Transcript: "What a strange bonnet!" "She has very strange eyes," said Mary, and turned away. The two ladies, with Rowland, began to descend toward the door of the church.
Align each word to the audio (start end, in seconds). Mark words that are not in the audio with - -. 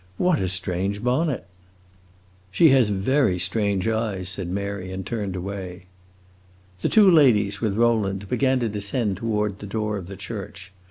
"What 0.17 0.39
a 0.39 0.49
strange 0.49 1.03
bonnet!" 1.03 1.45
"She 2.49 2.69
has 2.71 2.89
very 2.89 3.37
strange 3.37 3.87
eyes," 3.87 4.29
said 4.29 4.47
Mary, 4.47 4.91
and 4.91 5.05
turned 5.05 5.35
away. 5.35 5.85
The 6.81 6.89
two 6.89 7.11
ladies, 7.11 7.61
with 7.61 7.75
Rowland, 7.77 8.27
began 8.27 8.59
to 8.61 8.67
descend 8.69 9.17
toward 9.17 9.59
the 9.59 9.67
door 9.67 9.97
of 9.97 10.07
the 10.07 10.17
church. 10.17 10.73